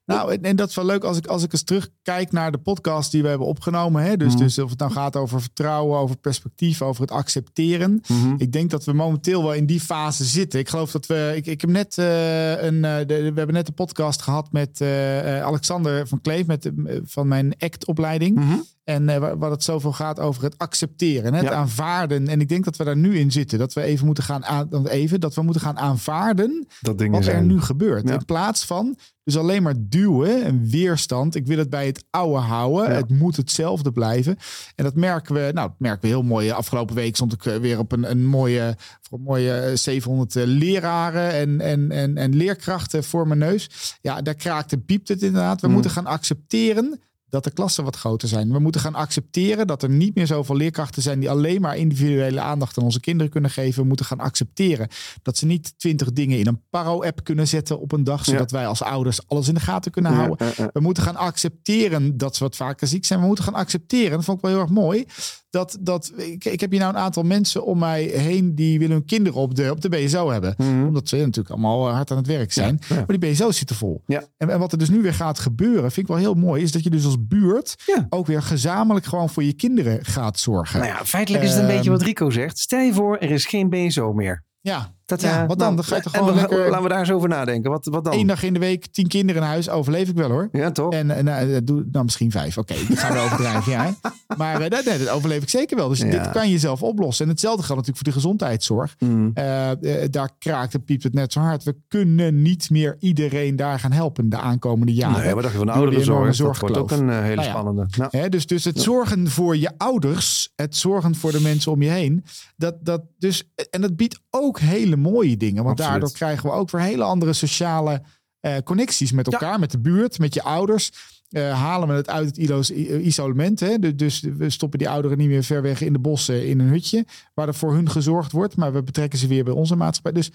[0.05, 2.57] Nou, en, en dat is wel leuk als ik, als ik eens terugkijk naar de
[2.57, 4.03] podcast die we hebben opgenomen.
[4.03, 4.17] Hè?
[4.17, 4.43] Dus, Mhm.
[4.43, 8.01] dus of het nou gaat over vertrouwen, over perspectief, over het accepteren.
[8.07, 8.33] Mhm.
[8.37, 10.59] Ik denk dat we momenteel wel in die fase zitten.
[10.59, 11.31] Ik geloof dat we.
[11.35, 12.85] Ik, ik heb net eh, een.
[12.85, 16.71] eh, de- we hebben net een podcast gehad met eh, Alexander van Kleef met,
[17.03, 18.35] van mijn ACT-opleiding.
[18.35, 18.57] Mhm.
[18.85, 21.53] En eh, waar, waar het zoveel gaat over het accepteren, hè, het Ja.
[21.53, 22.27] aanvaarden.
[22.27, 23.59] En ik denk dat we daar nu in zitten.
[23.59, 27.23] Dat we even moeten gaan aan, even dat we moeten gaan aanvaarden Dat wat er
[27.23, 27.47] zijn.
[27.47, 28.07] nu gebeurt.
[28.07, 28.13] Ja.
[28.13, 31.35] In plaats van dus alleen maar duwen en weerstand.
[31.35, 32.89] Ik wil het bij het oude houden.
[32.89, 32.95] Ja.
[32.95, 34.37] Het moet hetzelfde blijven.
[34.75, 36.51] En dat merken we, nou, dat merken we heel mooi.
[36.51, 40.33] Afgelopen week stond ik eh, weer op een, een mooie, voor een mooie eh, 700
[40.35, 43.69] leraren en, en, en, en leerkrachten voor mijn neus.
[44.01, 45.61] Ja, daar kraakt en piept het inderdaad.
[45.61, 45.73] We Mm.
[45.73, 48.51] moeten gaan accepteren dat de klassen wat groter zijn.
[48.51, 52.39] We moeten gaan accepteren dat er niet meer zoveel leerkrachten zijn die alleen maar individuele
[52.39, 53.81] aandacht aan onze kinderen kunnen geven.
[53.81, 54.87] We moeten gaan accepteren
[55.21, 58.67] dat ze niet twintig dingen in een paro-app kunnen zetten op een dag, zodat wij
[58.67, 60.37] als ouders alles in de gaten kunnen houden.
[60.47, 60.67] eh, eh.
[60.73, 63.19] We moeten gaan accepteren dat ze wat vaker ziek zijn.
[63.19, 65.05] We moeten gaan accepteren, dat vond ik wel heel erg mooi.
[65.49, 68.95] Dat, dat, ik, ik heb hier nou een aantal mensen om mij heen die willen
[68.95, 70.53] hun kinderen op de, op de BSO hebben.
[70.57, 70.85] Mhm.
[70.85, 72.79] Omdat ze natuurlijk allemaal hard aan het werk zijn.
[72.89, 74.01] Maar die BSO's zitten vol.
[74.05, 74.23] Ja.
[74.37, 76.71] En, en wat er dus nu weer gaat gebeuren, vind ik wel heel mooi, is
[76.71, 78.05] dat je dus als buurt Ja.
[78.09, 80.79] ook weer gezamenlijk gewoon voor je kinderen gaat zorgen.
[80.79, 82.57] Nou ja, feitelijk is het een Ehm, beetje wat Rico zegt.
[82.57, 84.43] Stel je voor, er is geen BSO meer.
[84.61, 84.93] ja.
[85.05, 85.57] Dat, Ja, eh, wat dan?
[85.57, 87.71] nou, Dan ga je toch gewoon we- lekker- Laten we daar eens over nadenken.
[87.71, 88.13] Wat, wat dan?
[88.13, 90.49] Eén dag in de week, tien kinderen in huis, overleef ik wel hoor.
[90.51, 90.93] Ja, toch?
[90.93, 92.57] En, en nou, doe, nou, misschien vijf.
[92.57, 93.71] Oké, ik ga wel overdrijven.
[93.71, 93.95] ja.
[94.37, 95.89] Maar eh, dat, nee, dat overleef ik zeker wel.
[95.89, 96.05] Dus Ja.
[96.09, 97.25] dit kan je zelf oplossen.
[97.25, 98.95] En hetzelfde geldt natuurlijk voor de gezondheidszorg.
[98.99, 99.31] Mm.
[99.33, 99.71] Eh,
[100.03, 101.63] eh, daar kraakt en piept het net zo hard.
[101.63, 105.23] We kunnen niet meer iedereen daar gaan helpen de aankomende jaren.
[105.23, 106.37] nee, wat dacht je van ouderenzorg?
[106.37, 107.85] Dat wordt ook een eh, hele Nou spannende.
[107.97, 111.81] Nou, Hè, dus, dus het zorgen voor je ouders, het zorgen voor de mensen om
[111.81, 112.23] je heen.
[112.57, 115.63] Dat, dat dus, en dat biedt ook hele mooie dingen.
[115.63, 115.91] Want Absoluut.
[115.91, 118.01] daardoor krijgen we ook weer hele andere sociale
[118.39, 120.91] eh, connecties met elkaar, met de buurt, met je ouders.
[121.29, 122.69] Eh, halen we het uit het
[123.01, 123.59] isolement.
[123.59, 123.79] Hè?
[123.79, 126.67] Du- Dus we stoppen die ouderen niet meer ver weg in de bossen in een
[126.67, 127.05] hutje.
[127.33, 128.55] Waar er voor hun gezorgd wordt.
[128.55, 130.11] Maar we betrekken ze weer bij onze maatschappij.
[130.11, 130.31] Dus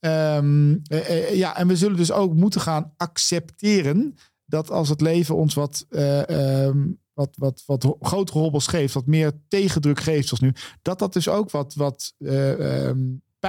[0.00, 5.36] ehm, eh, ja, en we zullen dus ook moeten gaan accepteren dat als het leven
[5.36, 6.78] ons wat, eh, ehm,
[7.14, 11.28] wat, wat, wat grotere hobbels geeft, wat meer tegendruk geeft zoals nu, dat dat dus
[11.28, 12.98] ook wat, wat eh, ehm,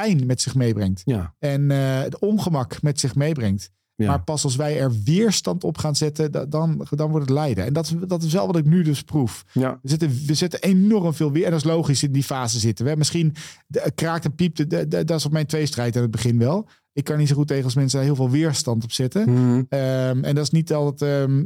[0.01, 1.01] pijn met zich meebrengt.
[1.05, 1.35] ja.
[1.39, 3.69] En eh, het ongemak met zich meebrengt.
[3.95, 4.07] Ja.
[4.07, 7.65] Maar pas als wij er weerstand op gaan zetten, da- dan, dan wordt het lijden.
[7.65, 9.43] En dat, is- dat is wel wat ik nu dus proef.
[9.51, 9.79] ja.
[9.81, 11.45] We zetten, we zetten enorm veel weer.
[11.45, 12.85] En dat is logisch in die fase zitten.
[12.85, 13.35] We misschien
[13.67, 14.57] de, kraakt en piept.
[14.57, 16.67] de- de- dat is op mijn tweestrijd aan het begin wel.
[16.93, 19.29] Ik kan niet zo goed tegen als mensen daar heel veel weerstand op zetten.
[19.33, 19.61] Mhm.
[19.69, 21.11] Ehm, en dat is niet altijd.
[21.11, 21.39] ehm,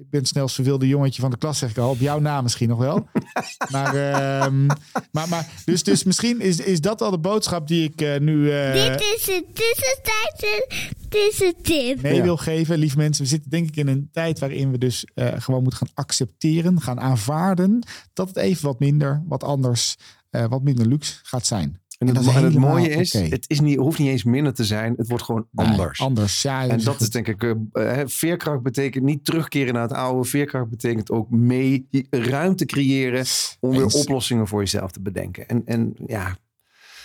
[0.00, 1.90] ik ben het snelst verveelde jongetje van de klas, zeg ik al.
[1.90, 3.08] Op jouw naam misschien nog wel.
[3.72, 4.66] maar, ehm,
[5.12, 8.50] maar, maar dus, dus misschien is, is dat al de boodschap die ik eh, nu
[8.52, 10.66] eh, Dit is een tussentijdse
[11.08, 12.02] tussentip.
[12.02, 12.22] mee Ja.
[12.22, 12.78] wil geven.
[12.78, 15.78] Lieve mensen, we zitten denk ik in een tijd waarin we dus eh, gewoon moeten
[15.80, 17.82] gaan accepteren, gaan aanvaarden
[18.12, 19.96] dat het even wat minder, wat anders,
[20.30, 21.79] eh, wat minder luxe gaat zijn.
[22.00, 24.94] En, En het, en mooie is, het is niet, hoeft niet eens minder te zijn.
[24.96, 26.00] Het wordt gewoon Nee, anders.
[26.00, 26.66] anders, ja.
[26.68, 30.28] En is dat is denk ik, eh, veerkracht betekent niet terugkeren naar het oude.
[30.28, 33.24] Veerkracht betekent ook mee ruimte creëren
[33.60, 35.48] om weer oplossingen voor jezelf te bedenken.
[35.48, 36.36] En, en ja,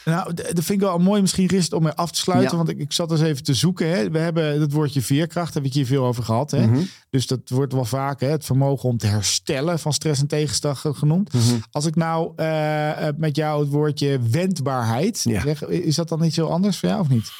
[0.05, 2.51] Nou, dat vind ik wel mooi misschien Rist om mee af te sluiten.
[2.51, 2.57] Ja.
[2.57, 3.89] Want ik, ik zat eens even te zoeken.
[3.89, 4.09] Hè.
[4.09, 6.51] We hebben het woordje veerkracht, daar heb ik hier veel over gehad.
[6.51, 6.67] Hè.
[6.67, 10.27] mhm, Dus dat wordt wel vaak hè, het vermogen om te herstellen van stress en
[10.27, 11.33] tegenslag genoemd.
[11.33, 11.43] mhm.
[11.71, 15.41] Als ik nou eh, eh, met jou het woordje wendbaarheid Ja.
[15.41, 17.31] zeg, is dat dan iets heel anders voor jou of niet?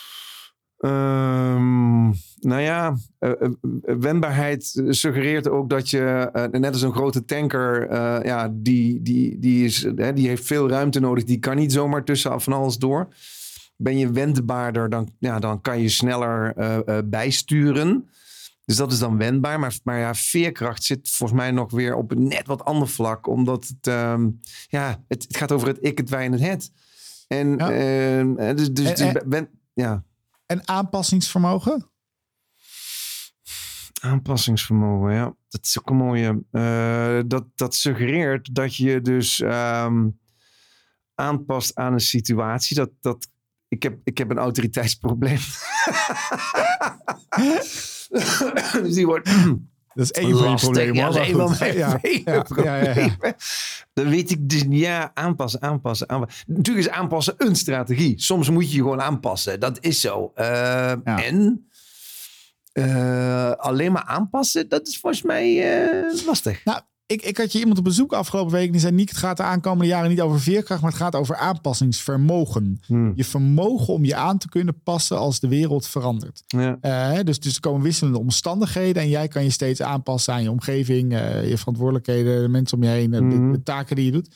[0.86, 2.04] Ehm,
[2.40, 3.50] nou ja, eh, eh,
[4.00, 9.40] wendbaarheid suggereert ook dat je, eh, net als een grote tanker, eh, ja, die, die,
[9.40, 11.24] die, is, hè, die heeft veel ruimte nodig.
[11.24, 13.08] Die kan niet zomaar tussen van alles door.
[13.78, 18.10] Ben je wendbaarder, dan, ja, dan kan je sneller eh, eh, bijsturen.
[18.66, 19.60] Dus dat is dan wendbaar.
[19.60, 23.28] Maar, maar ja, veerkracht zit volgens mij nog weer op een net wat ander vlak.
[23.28, 24.28] Omdat het, ehm,
[24.68, 26.72] ja, het, het gaat over het ik, het wij en het het.
[27.28, 27.72] En Ja.
[27.72, 30.04] ehm, dus, dus, dus en- wen- ja.
[30.46, 31.90] En aanpassingsvermogen?
[34.02, 35.36] Aanpassingsvermogen, ja.
[35.48, 36.44] Dat is ook een mooie.
[36.52, 40.10] Eh, dat, dat suggereert dat je dus ehm,
[41.16, 42.76] aanpast aan een situatie.
[42.76, 43.28] Dat, dat,
[43.68, 45.38] ik, heb, ik heb een autoriteitsprobleem.
[48.84, 49.30] dus die wordt
[49.96, 50.96] Dat is één van je problemen.
[50.96, 53.36] Ja, dat is van mijn Ja, ja, problemen.
[53.94, 56.44] Dan weet ik dus, ja, aanpassen, aanpassen, aanpassen.
[56.48, 58.14] Natuurlijk is aanpassen een strategie.
[58.22, 59.60] Soms moet je je gewoon aanpassen.
[59.60, 60.32] Dat is zo.
[60.36, 61.68] Eh, En
[62.72, 66.66] eh, alleen maar aanpassen, dat is volgens mij eh, lastig.
[66.66, 68.66] Nou, ik, ik had je iemand op bezoek afgelopen week.
[68.66, 71.16] En die zei: Niek, het gaat de aankomende jaren niet over veerkracht, maar het gaat
[71.16, 72.82] over aanpassingsvermogen.
[72.86, 73.12] Hmm.
[73.16, 76.44] Je vermogen om je aan te kunnen passen als de wereld verandert.
[76.48, 76.78] Ja.
[76.82, 80.52] Eh, dus, dus er komen wisselende omstandigheden en jij kan je steeds aanpassen aan je
[80.52, 83.52] omgeving, eh, je verantwoordelijkheden, de mensen om je heen, eh, de- Mhm.
[83.52, 84.36] de, taken die je doet.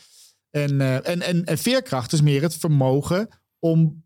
[0.49, 3.27] En, en, en, en veerkracht is meer het vermogen
[3.59, 4.03] om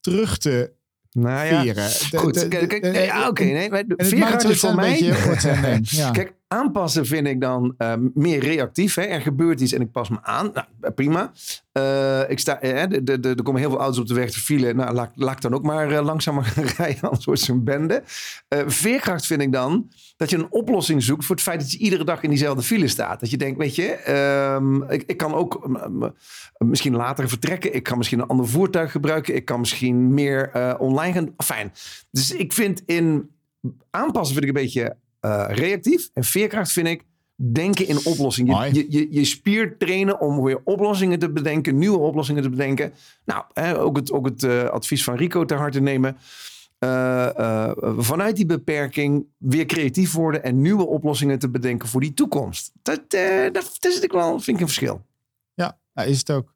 [0.00, 0.72] terug te
[1.10, 1.88] Nou ja, veren.
[2.10, 2.48] De- goed.
[2.48, 3.42] Kijk, ja, oké.
[3.44, 4.90] nee, maar veerkracht is voor een mij...
[5.00, 6.10] beetje ja.
[6.10, 8.94] Kijk, aanpassen vind ik dan eh, meer reactief.
[8.94, 9.02] Hè?
[9.02, 10.50] Er gebeurt iets en ik pas me aan.
[10.54, 11.32] Nou, prima.
[11.72, 14.30] Eh, ik sta, eh, de, de, de, er komen heel veel auto's op de weg
[14.30, 14.74] te file.
[14.74, 18.02] Nou, laat, ik dan ook maar eh, langzamer rijden, anders wordt een bende.
[18.66, 22.04] Veerkracht vind ik dan dat je een oplossing zoekt voor het feit dat je iedere
[22.04, 23.20] dag in diezelfde file staat.
[23.20, 25.68] Dat je denkt, weet je, ehm, ik, ik kan ook
[26.58, 27.74] misschien later vertrekken.
[27.74, 29.34] Ik kan misschien een ander voertuig gebruiken.
[29.34, 31.34] Ik kan misschien meer online gaan.
[31.36, 31.72] Fijn.
[32.10, 33.30] Dus ik vind in
[33.90, 36.10] aanpassen vind ik een beetje eh, reactief.
[36.14, 37.04] En veerkracht vind ik
[37.34, 38.74] denken in oplossingen.
[38.74, 42.92] Je, je, je, spier trainen om weer oplossingen te bedenken, nieuwe oplossingen te bedenken.
[43.24, 46.16] Nou, hè, ook het, ook het eh, advies van Rico ter harte nemen.
[46.78, 52.72] Eh, vanuit die beperking weer creatief worden en nieuwe oplossingen te bedenken voor die toekomst.
[52.82, 55.04] Dat, dat, dat ik wel, vind ik een verschil.
[55.54, 56.54] Ja, nou, is het ook.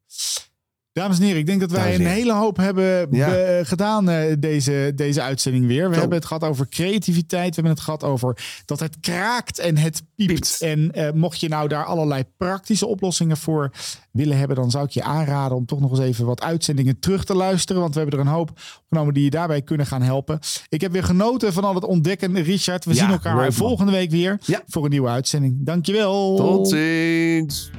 [0.97, 3.63] Dames en heren, ik denk dat wij een hele hoop hebben Ja.
[3.63, 5.87] gedaan eh, deze, deze uitzending weer.
[5.87, 5.99] We Zo.
[5.99, 7.47] hebben het gehad over creativiteit.
[7.49, 10.33] We hebben het gehad over dat het kraakt en het piept.
[10.33, 10.61] Piept.
[10.61, 13.71] En eh, mocht je nou daar allerlei praktische oplossingen voor
[14.11, 17.23] willen hebben, dan zou ik je aanraden om toch nog eens even wat uitzendingen terug
[17.23, 17.81] te luisteren.
[17.81, 18.51] Want we hebben er een hoop
[18.83, 20.39] opgenomen die je daarbij kunnen gaan helpen.
[20.69, 22.41] Ik heb weer genoten van al het ontdekken.
[22.43, 24.61] Richard, we Ja, zien elkaar volgende week weer Ja.
[24.67, 25.55] voor een nieuwe uitzending.
[25.59, 26.35] Dankjewel.
[26.35, 27.71] Tot ziens.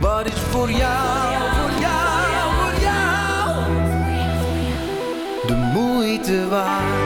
[0.00, 2.05] Wat is voor jou, voor jou,
[6.16, 7.05] niet te waar.